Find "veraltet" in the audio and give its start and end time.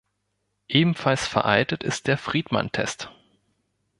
1.27-1.83